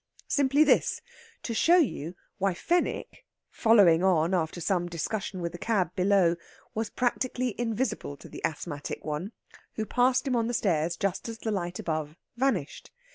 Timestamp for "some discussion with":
4.59-5.51